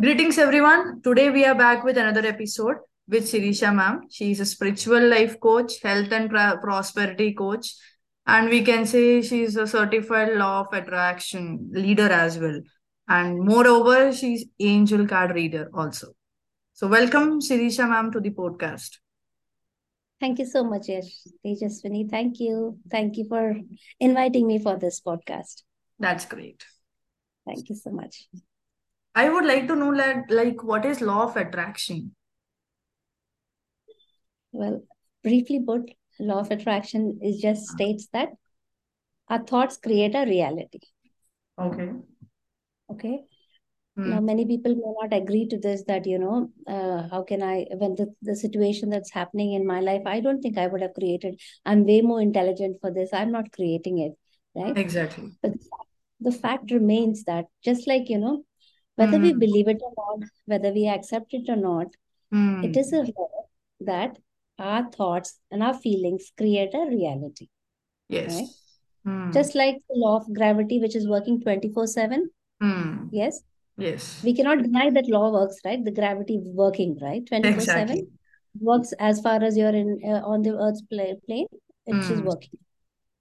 Greetings, 0.00 0.38
everyone. 0.38 1.02
Today 1.02 1.28
we 1.28 1.44
are 1.44 1.56
back 1.56 1.82
with 1.82 1.98
another 1.98 2.24
episode 2.24 2.76
with 3.08 3.24
Sireesha 3.24 3.74
ma'am. 3.74 4.02
She 4.08 4.30
is 4.30 4.38
a 4.38 4.46
spiritual 4.46 5.04
life 5.08 5.40
coach, 5.40 5.82
health 5.82 6.12
and 6.12 6.30
pra- 6.30 6.60
prosperity 6.62 7.34
coach, 7.34 7.74
and 8.24 8.48
we 8.48 8.62
can 8.62 8.86
say 8.86 9.22
she 9.22 9.42
is 9.42 9.56
a 9.56 9.66
certified 9.66 10.36
law 10.36 10.60
of 10.60 10.72
attraction 10.72 11.70
leader 11.72 12.08
as 12.12 12.38
well. 12.38 12.60
And 13.08 13.40
moreover, 13.40 14.12
she's 14.12 14.44
angel 14.60 15.04
card 15.04 15.32
reader 15.32 15.68
also. 15.74 16.12
So 16.74 16.86
welcome, 16.86 17.40
Sireesha 17.40 17.88
ma'am, 17.88 18.12
to 18.12 18.20
the 18.20 18.30
podcast. 18.30 18.98
Thank 20.20 20.38
you 20.38 20.46
so 20.46 20.62
much. 20.62 20.86
Tejaswini. 21.44 22.08
Thank 22.08 22.38
you. 22.38 22.78
Thank 22.88 23.16
you 23.16 23.26
for 23.28 23.56
inviting 23.98 24.46
me 24.46 24.60
for 24.60 24.76
this 24.76 25.00
podcast. 25.00 25.62
That's 25.98 26.24
great. 26.24 26.64
Thank 27.44 27.68
you 27.68 27.74
so 27.74 27.90
much. 27.90 28.28
I 29.14 29.28
would 29.28 29.44
like 29.44 29.66
to 29.68 29.76
know 29.76 29.88
like, 29.88 30.30
like 30.30 30.62
what 30.62 30.84
is 30.84 31.00
law 31.00 31.24
of 31.24 31.36
attraction? 31.36 32.14
Well, 34.52 34.82
briefly 35.22 35.60
put, 35.64 35.90
law 36.20 36.40
of 36.40 36.50
attraction 36.50 37.18
is 37.22 37.40
just 37.40 37.66
states 37.66 38.08
that 38.12 38.28
our 39.28 39.44
thoughts 39.44 39.76
create 39.76 40.14
a 40.14 40.24
reality. 40.24 40.80
Okay. 41.58 41.90
Okay. 42.90 43.20
Hmm. 43.96 44.10
Now, 44.10 44.20
many 44.20 44.46
people 44.46 44.74
may 44.74 44.92
not 45.00 45.12
agree 45.12 45.46
to 45.48 45.58
this 45.58 45.82
that, 45.88 46.06
you 46.06 46.18
know, 46.18 46.50
uh, 46.66 47.08
how 47.08 47.22
can 47.22 47.42
I, 47.42 47.66
when 47.76 47.94
the, 47.96 48.14
the 48.22 48.36
situation 48.36 48.90
that's 48.90 49.12
happening 49.12 49.52
in 49.52 49.66
my 49.66 49.80
life, 49.80 50.02
I 50.06 50.20
don't 50.20 50.40
think 50.40 50.56
I 50.56 50.66
would 50.66 50.82
have 50.82 50.94
created. 50.94 51.40
I'm 51.66 51.84
way 51.84 52.00
more 52.00 52.20
intelligent 52.20 52.78
for 52.80 52.92
this. 52.92 53.10
I'm 53.12 53.32
not 53.32 53.52
creating 53.52 53.98
it. 53.98 54.12
Right. 54.54 54.76
Exactly. 54.76 55.32
But 55.42 55.52
the 56.20 56.32
fact 56.32 56.70
remains 56.70 57.24
that 57.24 57.46
just 57.64 57.86
like, 57.86 58.08
you 58.08 58.18
know, 58.18 58.44
whether 59.00 59.18
we 59.24 59.32
Hmm. 59.32 59.38
believe 59.46 59.68
it 59.72 59.82
or 59.88 59.92
not, 59.98 60.28
whether 60.52 60.72
we 60.78 60.86
accept 60.94 61.34
it 61.40 61.48
or 61.54 61.56
not, 61.56 61.98
Hmm. 62.32 62.64
it 62.68 62.76
is 62.82 62.92
a 62.92 63.02
law 63.18 63.28
that 63.90 64.18
our 64.70 64.90
thoughts 64.96 65.38
and 65.50 65.62
our 65.62 65.74
feelings 65.86 66.32
create 66.42 66.74
a 66.74 66.86
reality. 66.94 67.48
Yes. 68.16 68.34
Right. 68.36 68.48
Hmm. 69.04 69.32
Just 69.36 69.54
like 69.54 69.76
the 69.88 69.98
law 70.04 70.16
of 70.20 70.32
gravity, 70.40 70.80
which 70.86 70.96
is 71.02 71.08
working 71.16 71.40
24 71.40 71.86
7. 71.94 72.30
Hmm. 72.60 73.08
Yes. 73.22 73.40
Yes. 73.88 74.06
We 74.24 74.34
cannot 74.34 74.62
deny 74.62 74.90
that 74.90 75.08
law 75.16 75.26
works, 75.32 75.58
right? 75.64 75.84
The 75.90 75.96
gravity 75.98 76.38
working, 76.62 76.98
right? 77.00 77.24
24 77.32 77.60
Exactly. 77.60 77.96
7 77.96 78.08
works 78.70 78.92
as 79.10 79.20
far 79.26 79.42
as 79.48 79.56
you're 79.62 79.76
in 79.80 79.90
uh, 80.12 80.22
on 80.34 80.42
the 80.42 80.54
Earth's 80.68 80.82
plane, 80.94 81.20
it 81.30 82.10
is 82.10 82.20
Hmm. 82.20 82.26
working. 82.32 82.58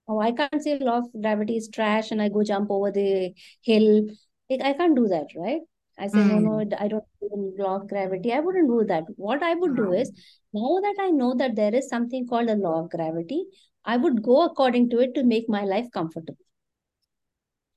Oh, 0.08 0.20
I 0.20 0.31
can't 0.31 0.64
say 0.64 0.78
law 0.80 0.98
of 1.00 1.11
gravity 1.22 1.58
is 1.58 1.67
trash 1.78 2.11
and 2.11 2.22
I 2.25 2.30
go 2.30 2.44
jump 2.44 2.72
over 2.72 2.92
the 2.92 3.33
hill. 3.72 4.08
Like, 4.50 4.62
I 4.62 4.73
can't 4.73 4.95
do 4.95 5.08
that, 5.08 5.28
right? 5.36 5.62
I 6.00 6.08
say, 6.08 6.20
no, 6.20 6.40
no, 6.40 6.64
Hmm. 6.64 6.84
I 6.84 6.88
don't 6.88 7.03
believe 7.20 7.34
in 7.34 7.64
law 7.64 7.78
of 7.78 7.88
gravity. 7.88 8.31
I 8.31 8.40
wouldn't 8.40 8.67
do 8.67 8.84
that. 8.86 9.06
What 9.16 9.42
I 9.44 9.56
would 9.56 9.76
do 9.76 9.88
Hmm. 9.88 9.94
is, 9.94 10.12
now 10.54 10.80
that 10.81 10.95
I 11.00 11.09
know 11.09 11.34
that 11.36 11.56
there 11.56 11.73
is 11.73 11.89
something 11.89 12.28
called 12.28 12.50
a 12.50 12.56
law 12.56 12.84
of 12.84 12.92
gravity, 12.92 13.45
I 13.84 13.98
would 13.98 14.22
go 14.22 14.44
according 14.44 14.89
to 14.92 15.00
it 15.00 15.16
to 15.16 15.23
make 15.23 15.50
my 15.50 15.64
life 15.64 15.88
comfortable. 15.92 16.45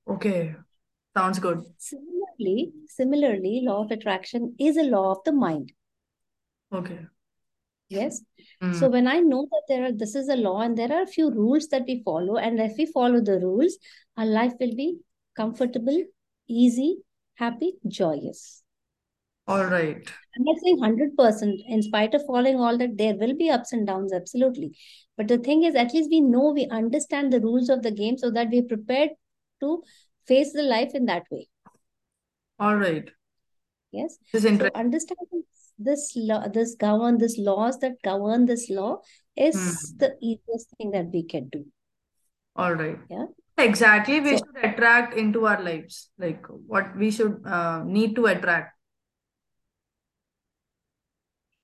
Okay. 0.07 0.55
Sounds 1.17 1.39
good. 1.39 1.65
Similarly, 1.79 2.73
similarly, 2.89 3.63
law 3.65 3.85
of 3.85 3.91
attraction 3.91 4.55
is 4.59 4.77
a 4.77 4.83
law 4.83 5.13
of 5.13 5.25
the 5.25 5.33
mind. 5.33 5.73
Okay. 6.73 7.01
Yes. 7.89 8.23
Hmm. 8.61 8.73
So 8.73 8.89
when 8.89 9.09
I 9.09 9.19
know 9.19 9.49
that 9.51 9.63
there 9.69 9.85
are 9.87 9.93
this 9.93 10.15
is 10.15 10.29
a 10.29 10.37
law 10.37 10.61
and 10.61 10.79
there 10.79 10.93
are 10.93 11.03
a 11.03 11.07
few 11.07 11.31
rules 11.31 11.69
that 11.69 11.85
we 11.87 12.03
follow, 12.05 12.37
and 12.37 12.61
if 12.61 12.77
we 12.79 12.87
follow 12.87 13.21
the 13.21 13.41
rules, 13.41 13.79
our 14.17 14.27
life 14.27 14.53
will 14.61 14.77
be 14.77 14.99
comfortable, 15.35 16.05
easy, 16.51 16.99
happy, 17.35 17.75
joyous. 17.89 18.63
All 19.47 19.65
right. 19.65 20.09
I'm 20.37 20.45
not 20.45 20.57
saying 20.63 20.79
100%, 20.79 21.61
in 21.67 21.83
spite 21.83 22.15
of 22.15 22.23
following 22.27 22.57
all 22.57 22.79
that, 22.79 22.97
there 22.97 23.15
will 23.17 23.35
be 23.37 23.51
ups 23.51 23.73
and 23.73 23.87
downs, 23.87 24.13
absolutely. 24.13 24.77
But 25.17 25.29
the 25.29 25.39
thing 25.39 25.65
is, 25.65 25.75
at 25.75 25.93
least 25.95 26.11
we 26.11 26.21
know, 26.21 26.53
we 26.53 26.67
understand 26.69 27.33
the 27.33 27.41
rules 27.41 27.69
of 27.69 27.83
the 27.83 27.91
game 27.91 28.17
so 28.19 28.31
that 28.31 28.49
we're 28.51 28.63
prepared 28.75 29.11
to 29.61 29.83
face 30.27 30.53
the 30.53 30.63
life 30.63 30.93
in 30.95 31.07
that 31.07 31.25
way. 31.31 31.49
All 32.59 32.77
right. 32.77 33.11
Yes. 33.93 34.19
This 34.33 34.45
is 34.45 34.49
So 34.49 34.49
interesting. 34.51 34.81
understanding 34.81 35.43
this 35.79 36.13
law, 36.17 36.47
this 36.49 36.75
govern, 36.77 37.19
this 37.19 37.37
laws 37.39 37.79
that 37.81 38.01
govern 38.05 38.47
this 38.47 38.69
law 38.71 39.01
is 39.37 39.57
Hmm. 39.57 39.99
the 39.99 40.17
easiest 40.21 40.71
thing 40.77 40.91
that 40.93 41.07
we 41.13 41.23
can 41.25 41.49
do. 41.49 41.65
All 42.55 42.75
right. 42.75 42.99
Yeah. 43.11 43.27
Exactly. 43.65 44.21
We 44.21 44.37
So 44.37 44.39
should 44.39 44.57
attract 44.65 45.15
into 45.15 45.47
our 45.47 45.63
lives. 45.63 46.11
Like 46.19 46.45
what 46.47 46.97
we 46.97 47.11
should 47.11 47.43
uh, 47.47 47.83
need 47.85 48.15
to 48.17 48.27
attract. 48.27 48.75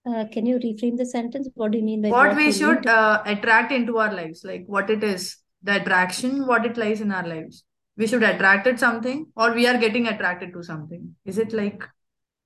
uh, 0.07 0.25
can 0.33 0.47
you 0.47 0.59
reframe 0.59 0.97
the 0.97 1.05
sentence? 1.07 1.49
What 1.55 1.73
do 1.73 1.79
you 1.79 1.85
mean 1.85 2.03
by 2.03 2.13
What 2.13 2.19
what 2.19 2.37
we 2.37 2.47
we 2.47 2.53
should 2.53 2.83
to? 2.83 2.89
uh, 2.89 3.23
attract 3.27 3.73
into 3.73 3.99
our 3.99 4.13
lives. 4.13 4.45
Like 4.45 4.65
what 4.67 4.91
it 4.91 5.03
is. 5.03 5.37
The 5.63 5.81
attraction, 5.83 6.47
what 6.47 6.65
it 6.65 6.77
lies 6.77 7.01
in 7.01 7.11
our 7.11 7.27
lives. 7.27 7.65
We 7.97 8.07
should 8.07 8.23
attract 8.23 8.67
it 8.67 8.79
something 8.79 9.27
or 9.37 9.53
we 9.53 9.67
are 9.67 9.79
getting 9.79 10.07
attracted 10.07 10.53
to 10.53 10.63
something. 10.63 11.17
Is 11.25 11.39
it 11.39 11.53
like 11.53 11.83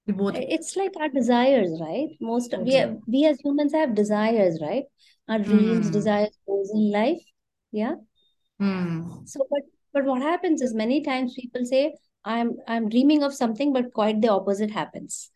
the 0.07 0.13
both? 0.13 0.37
It's 0.37 0.77
like 0.77 0.93
our 0.99 1.09
desires, 1.09 1.79
right? 1.81 2.09
Most 2.21 2.55
we 2.57 2.63
Okay. 2.63 2.81
have, 2.83 2.97
we 3.07 3.27
as 3.27 3.41
humans 3.45 3.73
have 3.73 3.95
desires, 3.95 4.61
right? 4.63 4.85
Our 5.29 5.39
dreams, 5.41 5.89
Hmm. 5.89 5.91
desires, 5.91 6.31
goals 6.47 6.71
in 6.73 6.91
life. 6.91 7.23
Yeah. 7.73 7.95
Hmm. 8.61 9.25
So, 9.25 9.47
but 9.51 9.63
but 9.93 10.05
what 10.05 10.23
happens 10.23 10.63
is 10.63 10.75
many 10.75 11.03
times 11.03 11.35
people 11.35 11.65
say, 11.65 11.95
"I'm 12.25 12.53
I'm 12.69 12.89
dreaming 12.89 13.23
of 13.25 13.35
something," 13.35 13.73
but 13.73 13.93
quite 13.93 14.21
the 14.21 14.29
opposite 14.29 14.71
happens. 14.71 15.31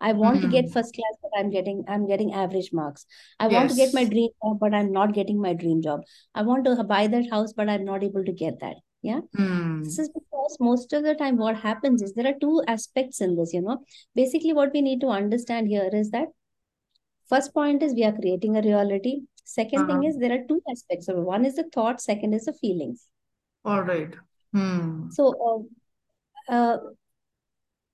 I 0.00 0.12
want 0.20 0.40
to 0.42 0.48
get 0.48 0.64
Hmm. 0.66 0.72
first 0.76 0.94
class, 0.94 1.18
but 1.22 1.30
I'm 1.40 1.50
getting 1.50 1.84
I'm 1.88 2.06
getting 2.06 2.32
average 2.44 2.70
marks. 2.72 3.06
I 3.38 3.48
want 3.48 3.70
to 3.70 3.76
get 3.76 3.94
my 3.94 4.04
dream 4.14 4.30
job, 4.42 4.58
but 4.64 4.74
I'm 4.74 4.92
not 4.92 5.14
getting 5.18 5.40
my 5.40 5.52
dream 5.54 5.82
job. 5.82 6.00
I 6.34 6.42
want 6.42 6.64
to 6.70 6.84
buy 6.94 7.06
that 7.16 7.30
house, 7.30 7.52
but 7.52 7.68
I'm 7.74 7.84
not 7.84 8.02
able 8.08 8.24
to 8.24 8.32
get 8.32 8.58
that. 8.60 8.76
Yeah. 9.02 9.20
Hmm. 9.36 9.82
This 9.82 9.98
is 9.98 10.08
because 10.16 10.56
most 10.60 10.92
of 10.92 11.04
the 11.04 11.14
time 11.14 11.36
what 11.36 11.56
happens 11.68 12.02
is 12.02 12.14
there 12.14 12.26
are 12.32 12.38
two 12.46 12.62
aspects 12.76 13.20
in 13.20 13.36
this, 13.36 13.52
you 13.52 13.62
know. 13.62 13.78
Basically, 14.14 14.52
what 14.52 14.72
we 14.72 14.82
need 14.82 15.00
to 15.02 15.08
understand 15.20 15.68
here 15.68 15.88
is 15.92 16.10
that 16.10 16.28
first 17.28 17.52
point 17.54 17.82
is 17.82 17.94
we 17.94 18.04
are 18.04 18.12
creating 18.12 18.56
a 18.56 18.62
reality. 18.62 19.22
Second 19.44 19.86
thing 19.86 20.04
Uh, 20.04 20.08
is 20.08 20.18
there 20.18 20.32
are 20.32 20.44
two 20.48 20.62
aspects 20.70 21.08
of 21.08 21.16
it. 21.18 21.22
One 21.22 21.44
is 21.44 21.56
the 21.56 21.64
thought, 21.74 22.00
second 22.00 22.34
is 22.34 22.44
the 22.46 22.52
feelings. 22.52 23.08
all 23.64 23.82
right. 23.82 24.14
Hmm. 24.52 25.10
So, 25.10 25.68
uh, 26.48 26.52
uh, 26.52 26.78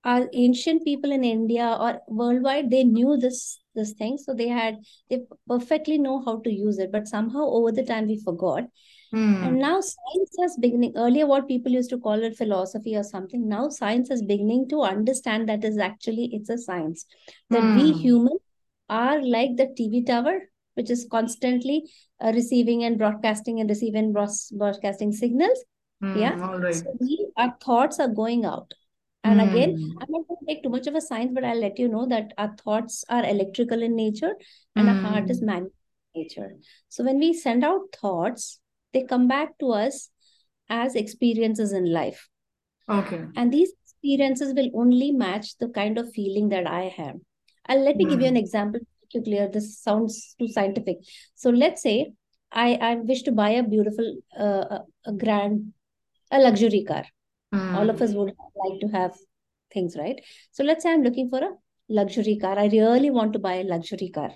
our 0.05 0.29
ancient 0.33 0.83
people 0.85 1.11
in 1.11 1.23
India 1.23 1.77
or 1.79 2.01
worldwide, 2.07 2.69
they 2.69 2.83
knew 2.83 3.17
this 3.17 3.59
this 3.75 3.91
thing, 3.93 4.17
so 4.17 4.33
they 4.33 4.47
had 4.47 4.77
they 5.09 5.19
perfectly 5.47 5.97
know 5.97 6.21
how 6.25 6.39
to 6.39 6.51
use 6.51 6.79
it. 6.79 6.91
But 6.91 7.07
somehow 7.07 7.45
over 7.59 7.71
the 7.71 7.83
time 7.83 8.07
we 8.07 8.17
forgot, 8.23 8.63
Hmm. 9.11 9.43
and 9.43 9.59
now 9.59 9.81
science 9.81 10.37
is 10.45 10.57
beginning. 10.59 10.93
Earlier, 10.95 11.27
what 11.27 11.47
people 11.47 11.71
used 11.71 11.89
to 11.91 11.99
call 11.99 12.23
it 12.29 12.37
philosophy 12.37 12.95
or 12.95 13.03
something. 13.03 13.47
Now 13.49 13.69
science 13.69 14.09
is 14.11 14.23
beginning 14.23 14.69
to 14.69 14.81
understand 14.81 15.49
that 15.49 15.65
is 15.65 15.77
actually 15.77 16.29
it's 16.33 16.49
a 16.49 16.57
science 16.57 17.05
that 17.49 17.63
we 17.79 17.91
Hmm. 17.91 17.99
humans 18.05 18.41
are 18.89 19.21
like 19.21 19.57
the 19.57 19.67
TV 19.81 20.05
tower, 20.05 20.39
which 20.79 20.89
is 20.95 21.07
constantly 21.11 21.77
uh, 22.23 22.31
receiving 22.33 22.83
and 22.89 22.97
broadcasting 22.97 23.59
and 23.59 23.69
receiving 23.69 24.05
and 24.05 24.13
broadcasting 24.59 25.11
signals. 25.11 25.65
Yeah. 26.15 26.35
Hmm. 26.35 26.43
All 26.49 26.59
right. 26.59 26.73
So 26.73 26.95
we, 26.99 27.15
our 27.37 27.53
thoughts 27.65 27.99
are 27.99 28.07
going 28.07 28.45
out. 28.45 28.73
And 29.23 29.41
again, 29.41 29.71
Hmm. 29.77 29.97
I'm 30.01 30.11
not 30.15 30.27
going 30.27 30.39
to 30.39 30.45
take 30.47 30.63
too 30.63 30.69
much 30.75 30.87
of 30.87 30.95
a 30.95 31.01
science, 31.01 31.31
but 31.35 31.43
I'll 31.43 31.59
let 31.59 31.77
you 31.83 31.89
know 31.89 32.05
that 32.07 32.33
our 32.37 32.55
thoughts 32.63 33.03
are 33.09 33.25
electrical 33.25 33.83
in 33.87 33.95
nature 33.95 34.31
and 34.75 34.89
our 34.89 34.95
heart 34.95 35.29
is 35.29 35.41
Hmm. 35.41 35.51
manual 35.51 35.73
in 36.15 36.21
nature. 36.21 36.49
So 36.87 37.03
when 37.09 37.19
we 37.19 37.33
send 37.33 37.65
out 37.65 37.81
thoughts, 38.01 38.59
they 38.93 39.03
come 39.03 39.27
back 39.27 39.57
to 39.59 39.73
us 39.73 40.09
as 40.69 40.95
experiences 40.95 41.73
in 41.73 41.91
life. 41.91 42.29
Okay. 42.87 43.19
And 43.35 43.53
these 43.53 43.73
experiences 43.83 44.53
will 44.55 44.71
only 44.73 45.11
match 45.11 45.57
the 45.57 45.69
kind 45.69 45.97
of 45.97 46.13
feeling 46.13 46.49
that 46.55 46.65
I 46.67 46.83
have. 47.01 47.15
And 47.65 47.83
let 47.83 47.97
me 47.97 48.05
give 48.05 48.21
you 48.21 48.27
an 48.27 48.39
Hmm. 48.39 48.45
example 48.45 48.79
to 49.11 49.17
you 49.19 49.23
clear. 49.23 49.47
This 49.47 49.79
sounds 49.79 50.35
too 50.39 50.47
scientific. 50.47 50.97
So 51.35 51.49
let's 51.49 51.81
say 51.81 52.13
I, 52.51 52.73
I 52.75 52.95
wish 52.95 53.23
to 53.23 53.31
buy 53.31 53.49
a 53.49 53.63
beautiful, 53.63 54.17
uh, 54.39 54.79
a, 55.05 55.13
grand, 55.13 55.73
a 56.31 56.39
luxury 56.39 56.83
car. 56.87 57.05
All 57.75 57.89
of 57.89 58.01
us 58.01 58.13
would 58.13 58.33
like 58.55 58.79
to 58.81 58.87
have 58.87 59.15
things, 59.73 59.95
right? 59.97 60.21
So 60.51 60.63
let's 60.63 60.83
say 60.83 60.91
I'm 60.93 61.03
looking 61.03 61.29
for 61.29 61.39
a 61.39 61.51
luxury 61.89 62.37
car. 62.37 62.57
I 62.57 62.67
really 62.67 63.09
want 63.09 63.33
to 63.33 63.39
buy 63.39 63.55
a 63.55 63.63
luxury 63.63 64.09
car. 64.09 64.31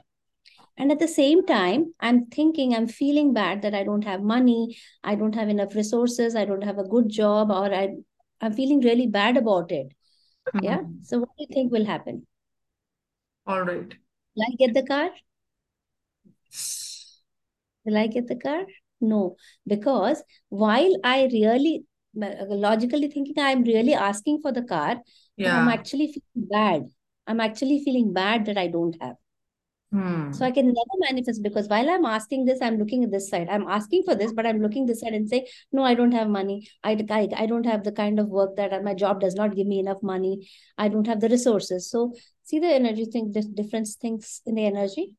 And 0.77 0.91
at 0.91 0.99
the 0.99 1.07
same 1.07 1.45
time, 1.45 1.93
I'm 1.99 2.25
thinking, 2.25 2.75
I'm 2.75 2.87
feeling 2.87 3.33
bad 3.33 3.61
that 3.61 3.75
I 3.75 3.83
don't 3.83 4.03
have 4.03 4.21
money, 4.21 4.77
I 5.03 5.15
don't 5.15 5.35
have 5.35 5.49
enough 5.49 5.75
resources, 5.75 6.35
I 6.35 6.45
don't 6.45 6.63
have 6.63 6.79
a 6.79 6.83
good 6.83 7.09
job, 7.09 7.51
or 7.51 7.73
I, 7.73 7.95
I'm 8.41 8.53
feeling 8.53 8.81
really 8.81 9.07
bad 9.07 9.37
about 9.37 9.71
it. 9.71 9.93
Yeah. 10.61 10.79
Hmm. 10.79 11.03
So 11.03 11.19
what 11.19 11.29
do 11.37 11.45
you 11.47 11.53
think 11.53 11.71
will 11.71 11.85
happen? 11.85 12.25
All 13.45 13.61
right. 13.61 13.93
Will 14.35 14.43
I 14.43 14.55
get 14.57 14.73
the 14.73 14.83
car? 14.83 15.09
Will 17.85 17.97
I 17.97 18.07
get 18.07 18.27
the 18.27 18.35
car? 18.35 18.65
No, 19.01 19.35
because 19.67 20.23
while 20.49 20.95
I 21.03 21.23
really 21.31 21.85
logically 22.15 23.07
thinking 23.07 23.33
i'm 23.39 23.63
really 23.63 23.93
asking 23.95 24.39
for 24.39 24.51
the 24.51 24.61
car 24.61 25.01
Yeah. 25.35 25.57
i'm 25.59 25.67
actually 25.67 26.07
feeling 26.13 26.47
bad 26.51 26.83
i'm 27.25 27.39
actually 27.39 27.81
feeling 27.83 28.13
bad 28.13 28.45
that 28.45 28.55
i 28.57 28.67
don't 28.67 28.95
have 29.01 29.15
Hmm. 29.91 30.31
so 30.33 30.43
I 30.43 30.49
can 30.49 30.65
never 30.65 30.95
manifest 31.01 31.43
because 31.43 31.67
while 31.67 31.87
I'm 31.87 32.03
asking 32.03 32.45
this, 32.45 32.63
I'm 32.63 32.79
looking 32.79 33.03
at 33.03 33.11
this 33.11 33.29
side. 33.29 33.47
I'm 33.47 33.67
asking 33.67 34.01
for 34.05 34.15
this, 34.15 34.33
but 34.33 34.47
I'm 34.47 34.59
looking 34.59 34.87
this 34.87 35.01
side 35.01 35.13
and 35.13 35.29
say, 35.29 35.47
no, 35.71 35.83
I 35.83 35.93
don't 35.93 36.13
have 36.13 36.27
money. 36.27 36.67
I, 36.83 37.05
I, 37.11 37.27
I 37.37 37.45
don't 37.45 37.67
have 37.67 37.83
the 37.83 37.91
kind 37.91 38.19
of 38.19 38.27
work 38.27 38.55
that 38.55 38.83
my 38.83 38.95
job 38.95 39.21
does 39.21 39.35
not 39.35 39.55
give 39.55 39.67
me 39.67 39.77
enough 39.77 40.01
money. 40.01 40.49
I 40.79 40.87
don't 40.87 41.05
have 41.05 41.21
the 41.21 41.29
resources. 41.29 41.91
So 41.91 42.15
see 42.43 42.59
the 42.59 42.67
energy 42.67 43.05
thing, 43.05 43.31
the 43.31 43.41
different 43.41 43.87
things 44.01 44.41
in 44.45 44.55
the 44.55 44.65
energy. 44.65 45.15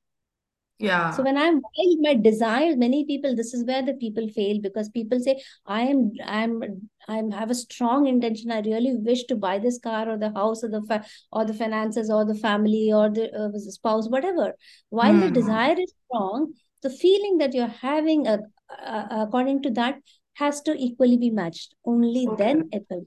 Yeah. 0.79 1.13
So 1.13 1.23
when 1.23 1.37
I'm 1.39 1.61
while 1.61 1.97
my 2.01 2.15
desires, 2.15 2.77
many 2.77 3.05
people, 3.05 3.35
this 3.37 3.55
is 3.55 3.65
where 3.65 3.83
the 3.83 3.95
people 3.95 4.29
fail 4.29 4.61
because 4.61 4.89
people 4.89 5.21
say, 5.21 5.41
I 5.67 5.83
am, 5.83 6.13
I'm, 6.25 6.91
I'm 7.09 7.31
have 7.31 7.51
a 7.51 7.55
strong 7.55 8.07
intention. 8.07 8.51
I 8.51 8.61
really 8.61 8.97
wish 8.97 9.25
to 9.25 9.37
buy 9.37 9.59
this 9.59 9.79
car 9.79 10.09
or 10.09 10.19
the 10.19 10.33
house 10.33 10.65
or 10.65 10.69
the 10.69 10.83
fa- 10.83 11.05
or 11.33 11.45
the 11.45 11.55
finances 11.55 12.11
or 12.11 12.25
the 12.25 12.35
family 12.35 12.91
or 12.93 13.09
the, 13.09 13.31
uh, 13.33 13.59
spouse, 13.59 14.09
whatever. 14.09 14.55
While 14.91 15.21
the 15.21 15.29
Hmm. 15.29 15.35
desire 15.35 15.77
is 15.79 15.93
strong, 16.09 16.55
the 16.83 16.91
feeling 16.91 17.39
that 17.39 17.55
you're 17.55 17.67
having, 17.69 18.27
uh, 18.27 18.39
uh, 18.71 19.07
according 19.27 19.63
to 19.63 19.71
that, 19.71 20.01
has 20.35 20.61
to 20.63 20.75
equally 20.75 21.17
be 21.17 21.31
matched. 21.31 21.75
Only 21.85 22.27
Okay. 22.27 22.45
then 22.45 22.69
it 22.73 22.87
will. 22.91 23.07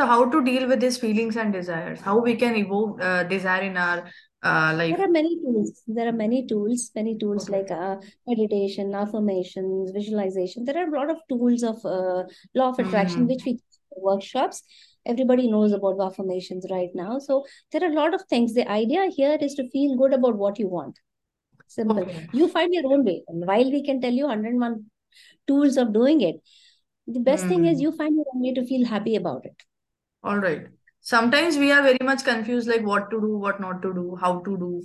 So 0.00 0.06
how 0.06 0.30
to 0.30 0.42
deal 0.42 0.66
with 0.66 0.80
these 0.80 0.96
feelings 0.96 1.36
and 1.36 1.52
desires? 1.52 2.00
How 2.00 2.18
we 2.18 2.34
can 2.34 2.56
evoke 2.56 3.02
uh, 3.02 3.24
desire 3.24 3.60
in 3.64 3.76
our 3.76 3.98
uh, 4.42 4.72
life? 4.74 4.96
There 4.96 5.06
are 5.06 5.10
many 5.10 5.36
tools. 5.40 5.82
There 5.86 6.08
are 6.08 6.12
many 6.20 6.46
tools, 6.46 6.90
many 6.94 7.18
tools 7.18 7.50
Okay. 7.50 7.58
like 7.58 7.70
uh, 7.70 7.96
meditation, 8.26 8.94
affirmations, 8.94 9.90
visualization. 9.90 10.64
There 10.64 10.78
are 10.78 10.88
a 10.88 10.98
lot 10.98 11.10
of 11.10 11.18
tools 11.28 11.62
of 11.62 11.84
uh, 11.84 12.24
law 12.54 12.70
of 12.70 12.78
attraction, 12.78 13.24
Hmm. 13.24 13.26
which 13.34 13.44
we 13.44 13.58
workshops. 14.08 14.62
Everybody 15.04 15.50
knows 15.50 15.72
about 15.72 16.00
affirmations 16.00 16.66
right 16.70 16.88
now. 16.94 17.18
So 17.18 17.44
there 17.70 17.84
are 17.84 17.92
a 17.92 18.00
lot 18.02 18.14
of 18.14 18.22
things. 18.30 18.54
The 18.54 18.66
idea 18.80 19.06
here 19.14 19.36
is 19.38 19.54
to 19.56 19.68
feel 19.68 19.96
good 19.98 20.14
about 20.14 20.38
what 20.38 20.58
you 20.58 20.68
want. 20.68 20.98
Simple. 21.66 22.00
Okay. 22.08 22.26
You 22.32 22.48
find 22.48 22.72
your 22.72 22.90
own 22.90 23.04
way. 23.04 23.22
And 23.28 23.46
while 23.46 23.70
we 23.70 23.84
can 23.84 24.00
tell 24.00 24.12
you 24.24 24.28
101 24.28 24.84
tools 25.46 25.76
of 25.76 25.92
doing 25.92 26.22
it, 26.22 26.36
the 27.06 27.20
best 27.20 27.48
thing 27.48 27.66
is 27.66 27.76
Hmm. 27.76 27.82
you 27.88 27.92
find 28.04 28.16
your 28.16 28.30
own 28.34 28.40
way 28.48 28.54
to 28.54 28.64
feel 28.64 28.86
happy 28.86 29.16
about 29.16 29.44
it. 29.44 29.66
All 30.22 30.38
right. 30.38 30.66
Sometimes 31.00 31.56
we 31.56 31.72
are 31.72 31.82
very 31.82 31.98
much 32.02 32.24
confused, 32.24 32.68
like 32.68 32.82
what 32.82 33.10
to 33.10 33.20
do, 33.20 33.38
what 33.38 33.60
not 33.60 33.80
to 33.82 33.94
do, 33.94 34.16
how 34.20 34.40
to 34.40 34.56
do. 34.58 34.82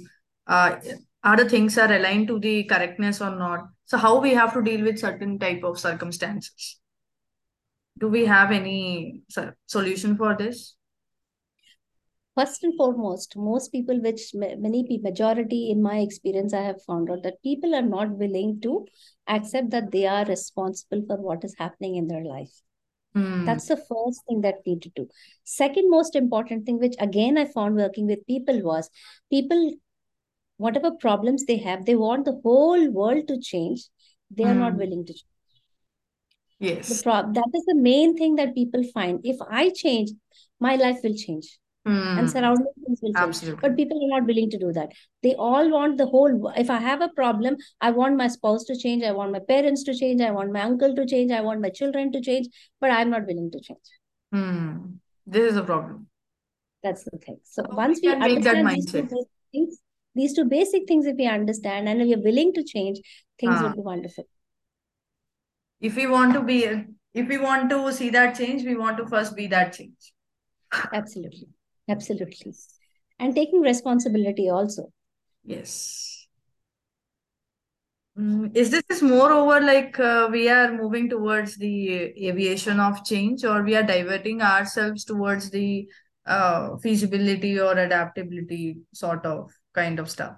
Uh, 0.48 0.78
are 1.24 1.36
the 1.36 1.50
things 1.50 1.78
are 1.78 1.92
aligned 1.92 2.28
to 2.28 2.40
the 2.40 2.64
correctness 2.64 3.22
or 3.22 3.36
not? 3.36 3.68
So 3.86 3.98
how 3.98 4.20
we 4.20 4.34
have 4.34 4.54
to 4.54 4.62
deal 4.62 4.84
with 4.84 5.00
certain 5.00 5.38
type 5.40 5.64
of 5.64 5.80
circumstances? 5.80 6.80
Do 8.00 8.08
we 8.08 8.26
have 8.26 8.52
any 8.52 9.24
solution 9.68 10.18
for 10.18 10.36
this? 10.38 10.76
first 12.36 12.64
and 12.64 12.76
foremost 12.78 13.36
most 13.38 13.72
people 13.72 14.02
which 14.02 14.24
many 14.36 14.86
people 14.88 15.10
majority 15.10 15.60
in 15.72 15.82
my 15.82 16.00
experience 16.00 16.54
i 16.54 16.62
have 16.62 16.82
found 16.84 17.10
out 17.10 17.24
that 17.24 17.42
people 17.42 17.76
are 17.80 17.88
not 17.90 18.18
willing 18.24 18.60
to 18.66 18.74
accept 19.36 19.70
that 19.70 19.90
they 19.92 20.06
are 20.06 20.26
responsible 20.26 21.02
for 21.08 21.18
what 21.28 21.46
is 21.46 21.56
happening 21.58 21.96
in 21.96 22.08
their 22.08 22.26
life 22.26 22.56
Hmm. 23.16 23.46
that's 23.46 23.68
the 23.74 23.78
first 23.90 24.22
thing 24.28 24.42
that 24.46 24.66
need 24.68 24.82
to 24.86 24.90
do 25.00 25.08
second 25.44 25.90
most 25.90 26.16
important 26.22 26.66
thing 26.66 26.80
which 26.80 26.96
again 27.08 27.38
i 27.38 27.46
found 27.58 27.76
working 27.84 28.08
with 28.14 28.26
people 28.34 28.62
was 28.70 28.90
people 29.36 29.62
whatever 30.66 30.92
problems 31.06 31.46
they 31.46 31.58
have 31.68 31.86
they 31.86 31.96
want 31.96 32.26
the 32.26 32.40
whole 32.44 32.90
world 33.00 33.28
to 33.30 33.40
change 33.52 33.86
they 34.40 34.48
are 34.54 34.60
not 34.64 34.74
Hmm. 34.74 34.80
willing 34.84 35.06
to 35.06 35.14
change 35.14 35.32
the 36.90 36.96
Yes. 36.96 37.02
pro- 37.04 37.32
that 37.38 37.52
is 37.60 37.66
the 37.66 37.76
main 37.76 38.16
thing 38.18 38.36
that 38.42 38.54
people 38.56 38.84
find 38.94 39.26
if 39.34 39.38
i 39.50 39.70
change 39.84 40.12
my 40.68 40.76
life 40.84 41.00
will 41.04 41.16
change 41.26 41.48
and 41.86 42.20
Hmm. 42.20 42.28
surrounding 42.28 42.68
things 42.84 43.00
will 43.02 43.14
change. 43.14 43.28
Absolutely. 43.28 43.62
But 43.62 43.76
people 43.78 44.04
are 44.06 44.20
not 44.20 44.28
willing 44.28 44.50
to 44.50 44.58
do 44.58 44.72
that. 44.74 44.92
They 45.24 45.36
all 45.36 45.70
want 45.72 45.98
the 45.98 46.08
whole. 46.08 46.52
If 46.58 46.70
I 46.70 46.80
have 46.80 47.02
a 47.02 47.10
problem, 47.10 47.58
I 47.82 47.92
want 47.92 48.18
my 48.18 48.28
spouse 48.28 48.64
to 48.66 48.78
change. 48.78 49.04
I 49.04 49.12
want 49.12 49.32
my 49.32 49.40
parents 49.40 49.84
to 49.84 49.94
change. 49.94 50.22
I 50.22 50.32
want 50.32 50.52
my 50.52 50.62
uncle 50.62 50.96
to 50.96 51.06
change. 51.06 51.32
I 51.32 51.42
want 51.42 51.62
my 51.62 51.70
children 51.70 52.12
to 52.14 52.22
change. 52.22 52.48
But 52.82 52.92
I'm 52.92 53.10
not 53.10 53.26
willing 53.28 53.52
to 53.52 53.60
change. 53.60 53.94
Hmm. 54.32 54.78
This 55.26 55.52
is 55.52 55.58
a 55.58 55.64
problem. 55.64 56.08
That's 56.84 57.04
the 57.04 57.18
thing. 57.18 57.40
So 57.44 57.64
How 57.70 57.76
once 57.78 58.00
we 58.02 58.10
we 58.10 58.16
understand 58.16 58.70
these 58.70 58.92
two 58.92 59.04
basic 59.04 59.28
things, 59.52 59.80
these 60.14 60.34
two 60.34 60.46
basic 60.46 60.88
things, 60.88 61.06
if 61.06 61.18
we 61.18 61.28
understand 61.28 61.90
and 61.90 62.02
if 62.02 62.08
we 62.08 62.14
are 62.16 62.26
willing 62.30 62.54
to 62.54 62.64
change, 62.64 63.00
things 63.40 63.56
Ah. 63.60 63.64
will 63.64 63.76
be 63.76 63.82
wonderful. 63.82 64.28
If 65.82 65.96
we 65.96 66.08
want 66.08 66.34
to 66.34 66.42
be, 66.42 66.60
if 67.14 67.28
we 67.28 67.38
want 67.38 67.70
to 67.72 67.92
see 67.92 68.10
that 68.12 68.36
change, 68.38 68.64
we 68.64 68.76
want 68.76 68.98
to 68.98 69.08
first 69.08 69.36
be 69.36 69.48
that 69.48 69.74
change. 69.74 70.14
Absolutely. 70.94 71.50
Absolutely. 71.88 72.54
And 73.20 73.34
taking 73.36 73.62
responsibility 73.62 74.50
also. 74.50 74.92
Yes. 75.44 76.28
Mm, 78.18 78.56
Is 78.56 78.72
this 78.72 78.84
is 78.90 79.02
moreover 79.02 79.60
like 79.60 80.00
uh, 80.00 80.30
we 80.32 80.48
are 80.50 80.72
moving 80.72 81.10
towards 81.10 81.58
the 81.58 81.94
aviation 82.28 82.80
of 82.80 83.04
change, 83.04 83.44
or 83.44 83.62
we 83.62 83.76
are 83.76 83.84
diverting 83.84 84.42
ourselves 84.42 85.04
towards 85.04 85.50
the 85.50 85.88
uh, 86.26 86.78
feasibility 86.78 87.60
or 87.60 87.74
adaptability 87.74 88.78
sort 88.94 89.26
of 89.26 89.52
kind 89.74 90.00
of 90.00 90.10
stuff? 90.10 90.38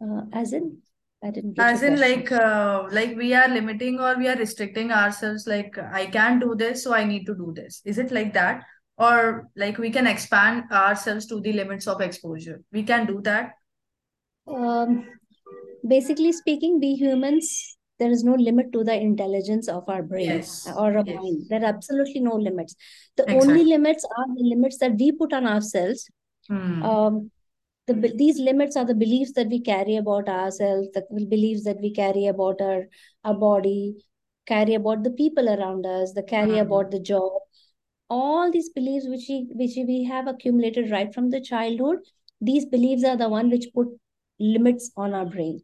Uh, 0.00 0.22
as 0.32 0.52
in, 0.52 0.78
I 1.22 1.30
didn't 1.30 1.54
get 1.54 1.64
As 1.64 1.82
in, 1.82 1.98
like, 1.98 2.30
uh, 2.32 2.88
like 2.90 3.16
we 3.16 3.32
are 3.34 3.48
limiting 3.48 3.98
or 3.98 4.16
we 4.18 4.28
are 4.28 4.36
restricting 4.36 4.90
ourselves. 4.90 5.46
Like, 5.46 5.78
I 5.78 6.06
can't 6.06 6.40
do 6.40 6.54
this, 6.54 6.84
so 6.84 6.92
I 6.92 7.04
need 7.04 7.24
to 7.26 7.34
do 7.34 7.52
this. 7.54 7.80
Is 7.84 7.98
it 7.98 8.10
like 8.10 8.34
that, 8.34 8.64
or 8.96 9.48
like 9.56 9.78
we 9.78 9.90
can 9.90 10.06
expand 10.06 10.64
ourselves 10.70 11.26
to 11.26 11.40
the 11.40 11.52
limits 11.52 11.86
of 11.86 12.00
exposure? 12.00 12.62
We 12.72 12.82
can 12.82 13.06
do 13.06 13.20
that. 13.22 13.54
Um, 14.46 15.06
basically 15.86 16.32
speaking, 16.32 16.80
we 16.80 16.94
humans, 16.94 17.76
there 17.98 18.10
is 18.10 18.24
no 18.24 18.34
limit 18.34 18.72
to 18.72 18.84
the 18.84 18.94
intelligence 18.94 19.68
of 19.68 19.88
our 19.88 20.02
brain 20.02 20.28
Yes. 20.28 20.68
or 20.76 20.96
a 20.96 21.04
Yes. 21.04 21.16
mind. 21.16 21.46
There 21.48 21.62
are 21.62 21.74
absolutely 21.74 22.20
no 22.20 22.34
limits. 22.36 22.74
The 23.16 23.26
only 23.34 23.64
limits 23.64 24.04
are 24.04 24.26
the 24.34 24.42
limits 24.42 24.78
that 24.78 24.96
we 24.98 25.12
put 25.12 25.32
on 25.32 25.46
ourselves. 25.46 26.10
Hmm. 26.48 26.82
Um, 26.82 27.30
the 27.86 27.94
these 28.16 28.38
limits 28.38 28.76
are 28.76 28.84
the 28.84 28.94
beliefs 28.94 29.32
that 29.32 29.48
we 29.48 29.60
carry 29.60 29.96
about 29.96 30.28
ourselves, 30.28 30.88
the 30.92 31.02
beliefs 31.28 31.64
that 31.64 31.80
we 31.80 31.92
carry 31.92 32.26
about 32.26 32.60
our 32.60 32.84
our 33.24 33.34
body, 33.34 34.04
carry 34.46 34.74
about 34.74 35.02
the 35.02 35.10
people 35.10 35.48
around 35.48 35.86
us, 35.86 36.12
the 36.12 36.22
carry 36.22 36.58
Hmm. 36.58 36.66
about 36.66 36.90
the 36.90 37.00
job. 37.00 37.32
All 38.14 38.50
these 38.54 38.68
beliefs 38.78 39.06
which 39.12 39.26
we 39.32 39.36
which 39.60 39.76
we 39.90 39.98
have 40.12 40.30
accumulated 40.30 40.90
right 40.94 41.12
from 41.16 41.28
the 41.34 41.40
childhood, 41.48 42.00
these 42.50 42.66
beliefs 42.74 43.04
are 43.10 43.16
the 43.20 43.28
one 43.34 43.50
which 43.54 43.68
put 43.76 43.92
limits 44.54 44.90
on 44.96 45.14
our 45.20 45.28
brain. 45.34 45.60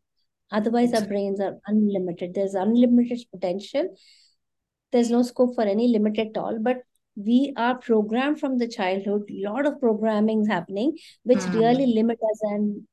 Otherwise, 0.58 0.94
our 0.98 1.06
brains 1.14 1.40
are 1.46 1.56
unlimited. 1.72 2.34
There's 2.34 2.54
unlimited 2.54 3.24
potential. 3.32 3.88
There's 4.92 5.10
no 5.10 5.22
scope 5.30 5.54
for 5.56 5.64
any 5.72 5.88
limit 5.88 6.18
at 6.18 6.38
all. 6.42 6.58
But 6.68 6.78
we 7.30 7.52
are 7.56 7.74
programmed 7.86 8.40
from 8.40 8.58
the 8.58 8.68
childhood. 8.76 9.24
A 9.30 9.40
lot 9.48 9.66
of 9.72 9.80
programming 9.80 10.42
is 10.46 10.48
happening, 10.48 10.92
which 11.24 11.44
really 11.56 11.86
Hmm. 11.90 11.96
limit 12.00 12.18
us. 12.30 12.40
And, 12.52 12.86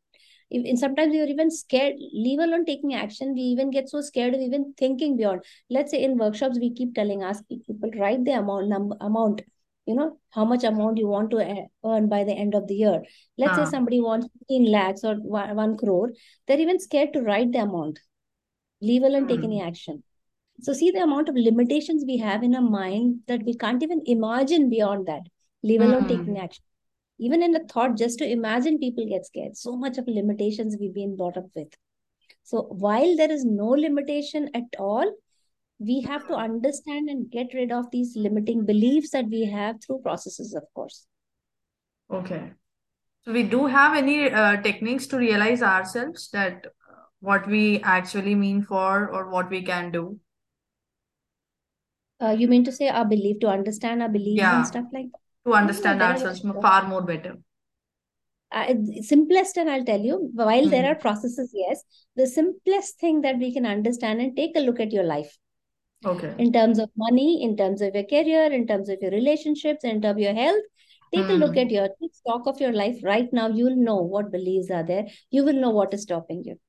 and 0.64 0.80
sometimes 0.80 1.12
we 1.12 1.22
are 1.22 1.26
even 1.28 1.52
scared, 1.52 1.96
leave 2.14 2.40
alone 2.40 2.66
taking 2.66 2.94
action. 2.94 3.34
We 3.34 3.42
even 3.42 3.72
get 3.72 3.90
so 3.90 4.02
scared 4.02 4.34
of 4.34 4.40
even 4.42 4.74
thinking 4.78 5.18
beyond. 5.18 5.44
Let's 5.70 5.92
say 5.92 6.04
in 6.04 6.18
workshops, 6.18 6.60
we 6.60 6.74
keep 6.74 6.94
telling 6.96 7.24
us 7.24 7.42
people 7.44 7.92
write 7.98 8.24
the 8.26 8.34
amount 8.34 8.68
number 8.70 8.96
amount. 9.02 9.42
You 9.86 9.96
know 9.96 10.18
how 10.32 10.46
much 10.46 10.64
amount 10.64 10.98
you 10.98 11.08
want 11.08 11.30
to 11.32 11.68
earn 11.86 12.10
by 12.10 12.24
the 12.24 12.34
end 12.34 12.56
of 12.56 12.68
the 12.68 12.76
year. 12.76 13.04
Let's 13.38 13.56
say 13.56 13.64
Ah. 13.64 13.66
somebody 13.76 14.00
wants 14.02 14.28
15 14.40 14.72
lakhs 14.72 15.04
or 15.04 15.16
one, 15.16 15.56
one 15.56 15.78
crore. 15.78 16.12
They're 16.48 16.60
even 16.60 16.80
scared 16.80 17.14
to 17.14 17.22
write 17.22 17.52
the 17.52 17.60
amount 17.60 18.00
leave 18.82 19.04
alone 19.04 19.28
take 19.28 19.44
any 19.44 19.62
action. 19.62 20.04
So 20.62 20.74
see 20.74 20.92
the 20.92 21.04
amount 21.04 21.30
of 21.30 21.36
limitations 21.36 22.04
we 22.08 22.18
have 22.18 22.44
in 22.44 22.56
our 22.56 22.62
mind 22.62 23.22
that 23.28 23.44
we 23.44 23.56
can't 23.56 23.84
even 23.84 24.02
imagine 24.06 24.70
beyond 24.70 25.08
that, 25.08 25.24
leave 25.64 25.82
alone 25.82 26.08
taking 26.08 26.36
Hmm. 26.36 26.44
action. 26.44 26.64
Even 27.18 27.42
in 27.42 27.52
the 27.52 27.66
thought, 27.72 27.98
just 27.98 28.20
to 28.20 28.30
imagine 28.30 28.78
people 28.78 29.08
get 29.08 29.26
scared. 29.26 29.56
So 29.56 29.76
much 29.76 29.98
of 29.98 30.08
limitations 30.08 30.76
we've 30.80 30.94
been 30.94 31.16
brought 31.16 31.38
up 31.38 31.46
with. 31.56 31.74
So 32.44 32.64
while 32.64 33.16
there 33.16 33.32
is 33.32 33.46
no 33.46 33.68
limitation 33.68 34.50
at 34.54 34.64
all, 34.78 35.12
we 35.80 36.02
have 36.02 36.28
to 36.28 36.36
understand 36.36 37.10
and 37.10 37.30
get 37.30 37.54
rid 37.54 37.72
of 37.72 37.90
these 37.92 38.16
limiting 38.16 38.66
beliefs 38.66 39.12
that 39.12 39.26
we 39.28 39.46
have 39.46 39.78
through 39.84 40.00
processes, 40.00 40.54
of 40.54 40.64
course. 40.74 41.08
Okay. 42.12 42.52
So 43.24 43.34
we 43.34 43.44
do 43.44 43.66
have 43.66 43.98
any 43.98 44.32
uh, 44.32 44.62
techniques 44.62 45.08
to 45.08 45.18
realize 45.18 45.64
ourselves 45.64 46.30
that 46.32 46.68
uh, 46.68 47.06
what 47.20 47.48
we 47.48 47.82
actually 47.82 48.36
mean 48.36 48.62
for 48.62 49.10
or 49.10 49.30
what 49.30 49.50
we 49.50 49.64
can 49.64 49.92
do. 49.92 50.20
Uh, 52.22 52.32
you 52.32 52.48
mean 52.48 52.64
to 52.64 52.72
say 52.72 52.88
our 52.88 53.04
belief, 53.04 53.40
to 53.40 53.48
understand 53.48 54.02
our 54.02 54.10
beliefs 54.10 54.44
and 54.44 54.68
stuff 54.68 54.86
like 54.94 55.06
that? 55.12 55.25
To 55.46 55.54
understand 55.54 56.02
ourselves 56.02 56.42
far 56.62 56.88
more 56.88 57.02
better. 57.02 57.38
uh, 58.52 58.74
simplest 59.02 59.58
and 59.58 59.70
i'll 59.70 59.86
tell 59.86 60.00
you 60.10 60.16
while 60.34 60.70
there 60.70 60.86
Hmm. 60.86 60.92
are 60.92 60.96
processes 61.04 61.52
yes 61.54 61.84
the 62.16 62.28
simplest 62.28 63.00
thing 63.00 63.22
that 63.22 63.38
we 63.38 63.54
can 63.54 63.66
understand 63.66 64.22
and 64.22 64.36
take 64.36 64.56
a 64.56 64.60
look 64.68 64.80
at 64.80 64.92
your 64.92 65.04
life 65.04 65.38
Okay. 66.06 66.34
in 66.38 66.52
terms 66.54 66.80
of 66.80 66.90
money, 66.96 67.44
in 67.44 67.58
terms 67.58 67.82
of 67.82 67.94
your 67.96 68.04
career, 68.04 68.46
in 68.52 68.68
terms 68.68 68.90
of 68.90 69.00
your 69.02 69.12
relationships, 69.12 69.84
in 69.84 70.02
terms 70.02 70.12
of 70.12 70.20
your 70.20 70.34
health. 70.34 70.64
Take 71.14 71.30
a 71.30 71.34
look 71.34 71.54
Hmm. 71.54 71.60
at 71.66 71.72
your 71.72 71.88
take 72.02 72.14
stock 72.14 72.48
of 72.48 72.60
your 72.62 72.74
life 72.74 73.00
right 73.04 73.32
now. 73.34 73.48
You'll 73.48 73.76
know 73.90 73.98
what 73.98 74.32
beliefs 74.32 74.70
are 74.72 74.84
there. 74.84 75.08
You 75.32 75.44
will 75.44 75.60
know 75.66 75.72
what 75.72 75.94
is 75.94 76.04
stopping 76.04 76.44
you. 76.44 76.60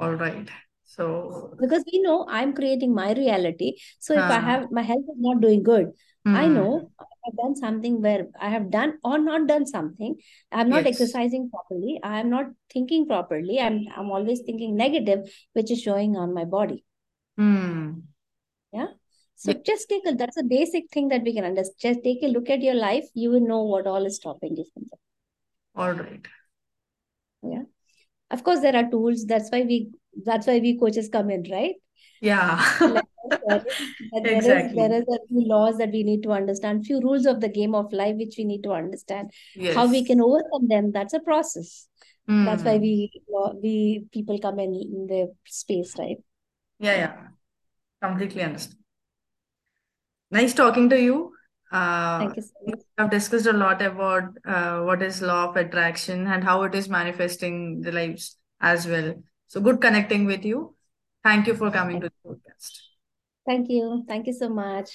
All 0.00 0.14
right. 0.14 0.48
So, 0.84 1.54
Because 1.60 1.84
we 1.92 2.00
know 2.00 2.26
I'm 2.28 2.52
creating 2.54 2.94
my 2.94 3.12
reality. 3.12 3.76
So 4.00 4.14
if 4.14 4.30
I 4.30 4.40
have 4.40 4.70
my 4.70 4.82
health 4.82 5.04
is 5.08 5.16
not 5.18 5.40
doing 5.40 5.62
good, 5.62 5.92
I 6.24 6.46
Hmm. 6.48 6.54
know 6.54 6.90
I 7.00 7.04
have 7.24 7.36
done 7.36 7.56
something 7.56 8.00
where 8.02 8.26
I 8.38 8.48
have 8.50 8.70
done 8.70 8.98
or 9.04 9.18
not 9.18 9.46
done 9.48 9.66
something. 9.66 10.16
I'm 10.50 10.68
not 10.68 10.84
Yes. 10.84 10.94
exercising 10.94 11.50
properly. 11.50 12.00
I 12.02 12.20
am 12.20 12.30
not 12.30 12.46
thinking 12.72 13.06
properly. 13.06 13.60
I'm 13.60 13.86
I'm 13.96 14.10
always 14.10 14.40
thinking 14.40 14.76
negative, 14.76 15.28
which 15.52 15.70
is 15.70 15.82
showing 15.82 16.16
on 16.16 16.32
my 16.34 16.44
body. 16.44 16.84
Hmm. 17.36 18.00
Yeah. 18.72 18.88
So 19.36 19.52
Yeah. 19.52 19.58
just 19.64 19.88
take 19.88 20.06
a 20.06 20.14
that's 20.14 20.36
a 20.36 20.44
basic 20.44 20.90
thing 20.90 21.08
that 21.08 21.22
we 21.22 21.34
can 21.34 21.44
understand. 21.44 21.78
Just 21.94 22.04
take 22.04 22.22
a 22.22 22.28
look 22.28 22.50
at 22.50 22.62
your 22.62 22.74
life. 22.74 23.04
You 23.14 23.30
will 23.30 23.46
know 23.52 23.62
what 23.64 23.86
all 23.86 24.06
is 24.06 24.16
stopping 24.16 24.56
you 24.56 24.64
from 24.72 24.84
that. 24.90 24.98
All 25.74 25.92
right. 25.92 26.26
Yeah. 27.42 27.62
Of 28.30 28.44
course, 28.44 28.60
there 28.60 28.76
are 28.76 28.88
tools. 28.90 29.26
That's 29.26 29.50
why 29.50 29.62
we 29.62 29.90
that's 30.24 30.46
why 30.46 30.58
we 30.60 30.78
coaches 30.78 31.08
come 31.08 31.30
in, 31.30 31.44
right? 31.50 31.74
Yeah. 32.22 32.56
Like 32.80 33.04
I 33.24 33.30
said, 33.42 33.64
that 34.12 34.22
there 34.28 34.44
is 34.52 34.58
Exactly. 34.58 34.76
there 34.76 34.92
is 34.92 35.04
a 35.08 35.18
few 35.28 35.42
laws 35.46 35.78
that 35.78 35.90
we 35.92 36.02
need 36.02 36.22
to 36.24 36.32
understand, 36.32 36.86
few 36.86 37.00
rules 37.00 37.26
of 37.26 37.40
the 37.40 37.48
game 37.48 37.74
of 37.74 37.92
life 37.92 38.16
which 38.16 38.34
we 38.38 38.44
need 38.44 38.62
to 38.64 38.72
understand. 38.72 39.30
yes. 39.54 39.76
How 39.76 39.86
we 39.88 40.04
can 40.04 40.20
overcome 40.20 40.68
them, 40.68 40.92
that's 40.92 41.14
a 41.14 41.20
process. 41.20 41.88
That's 42.42 42.64
why 42.64 42.78
Hmm. 42.78 42.78
we 42.78 43.10
we 43.62 44.06
people 44.12 44.38
come 44.40 44.58
in 44.58 44.74
in 44.74 45.06
the 45.08 45.34
space, 45.46 45.94
right? 45.98 46.18
Yeah, 46.78 46.96
Yeah. 46.96 47.28
Completely 48.02 48.42
understand. 48.42 48.78
Nice 50.30 50.54
talking 50.54 50.88
to 50.90 51.00
you. 51.00 51.32
Uh, 51.70 52.18
Thank 52.18 52.36
you 52.36 52.42
so 52.42 52.54
much. 52.66 52.80
have 52.98 53.10
discussed 53.10 53.46
a 53.46 53.52
lot 53.52 53.82
about 53.82 54.24
uh, 54.46 54.80
what 54.82 55.02
is 55.02 55.22
law 55.22 55.48
of 55.50 55.56
attraction 55.56 56.26
and 56.26 56.44
how 56.44 56.62
it 56.64 56.74
is 56.74 56.88
manifesting 56.88 57.80
the 57.82 57.92
lives 57.92 58.36
as 58.60 58.86
well. 58.86 59.14
So 59.48 59.60
good 59.60 59.80
connecting 59.80 60.26
with 60.26 60.44
you. 60.44 60.76
Thank 61.24 61.46
you 61.46 61.54
for 61.54 61.70
coming 61.70 62.00
to 62.00 62.10
the 62.10 62.28
podcast. 62.28 62.72
thank 63.46 63.68
you. 63.68 64.04
Thank 64.08 64.26
you 64.26 64.32
so 64.32 64.48
much. 64.48 64.90